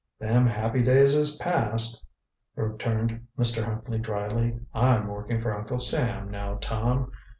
[0.17, 2.07] "Them happy days is past,"
[2.55, 3.61] returned Mr.
[3.63, 4.59] Huntley dryly.
[4.73, 7.11] "I'm working for Uncle Sam, now, Tom.